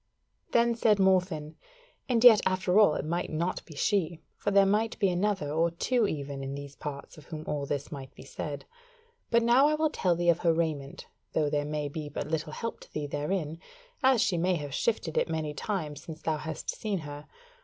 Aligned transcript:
Then 0.51 0.73
said 0.73 0.97
Morfinn: 0.97 1.57
"And 2.09 2.23
yet 2.23 2.41
after 2.43 2.79
all 2.79 2.95
it 2.95 3.05
might 3.05 3.29
not 3.29 3.63
be 3.65 3.75
she: 3.75 4.19
for 4.35 4.49
there 4.49 4.65
might 4.65 4.97
be 4.97 5.09
another 5.09 5.51
or 5.51 5.69
two 5.69 6.07
even 6.07 6.43
in 6.43 6.55
these 6.55 6.75
parts 6.75 7.19
of 7.19 7.25
whom 7.25 7.43
all 7.45 7.67
this 7.67 7.91
might 7.91 8.11
be 8.15 8.23
said. 8.23 8.65
But 9.29 9.43
now 9.43 9.67
I 9.67 9.75
will 9.75 9.91
tell 9.91 10.15
thee 10.15 10.29
of 10.29 10.39
her 10.39 10.53
raiment, 10.55 11.05
though 11.33 11.51
there 11.51 11.65
may 11.65 11.87
be 11.87 12.09
but 12.09 12.25
little 12.27 12.51
help 12.53 12.79
to 12.79 12.91
thee 12.91 13.05
therein, 13.05 13.59
as 14.01 14.21
she 14.23 14.39
may 14.39 14.55
have 14.55 14.73
shifted 14.73 15.19
it 15.19 15.29
many 15.29 15.53
times 15.53 16.01
since 16.01 16.23
thou 16.23 16.37
hast 16.37 16.71
seen 16.71 16.97
her. 17.05 17.27